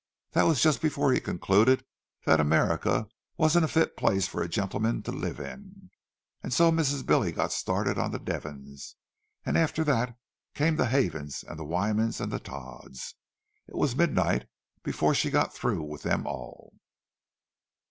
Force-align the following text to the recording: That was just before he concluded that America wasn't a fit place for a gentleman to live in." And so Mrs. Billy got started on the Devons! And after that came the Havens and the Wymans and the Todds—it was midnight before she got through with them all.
That 0.31 0.47
was 0.47 0.63
just 0.63 0.81
before 0.81 1.13
he 1.13 1.19
concluded 1.21 1.85
that 2.25 2.39
America 2.39 3.07
wasn't 3.37 3.65
a 3.65 3.67
fit 3.67 3.95
place 3.95 4.27
for 4.27 4.41
a 4.41 4.49
gentleman 4.49 5.03
to 5.03 5.11
live 5.11 5.39
in." 5.39 5.91
And 6.41 6.51
so 6.51 6.71
Mrs. 6.71 7.05
Billy 7.05 7.31
got 7.31 7.51
started 7.53 7.99
on 7.99 8.09
the 8.09 8.17
Devons! 8.17 8.95
And 9.45 9.55
after 9.59 9.83
that 9.83 10.17
came 10.55 10.75
the 10.77 10.87
Havens 10.89 11.43
and 11.47 11.59
the 11.59 11.65
Wymans 11.65 12.19
and 12.19 12.31
the 12.31 12.39
Todds—it 12.39 13.75
was 13.75 13.95
midnight 13.95 14.47
before 14.81 15.13
she 15.13 15.29
got 15.29 15.53
through 15.53 15.83
with 15.83 16.01
them 16.01 16.25
all. 16.25 16.73